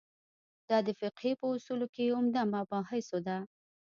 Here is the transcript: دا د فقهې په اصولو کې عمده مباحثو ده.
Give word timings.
دا 0.69 0.77
د 0.87 0.89
فقهې 0.99 1.31
په 1.39 1.45
اصولو 1.55 1.87
کې 1.93 2.13
عمده 2.17 2.41
مباحثو 2.53 3.17
ده. 3.27 3.37